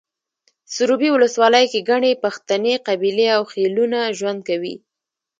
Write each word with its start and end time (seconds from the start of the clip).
سروبي 0.75 1.09
ولسوالۍ 1.15 1.65
کې 1.71 1.79
ګڼې 1.89 2.11
پښتنې 2.23 2.73
قبیلې 2.87 3.27
او 3.37 3.41
خيلونه 3.51 3.99
ژوند 4.17 4.39
کوي 4.49 4.75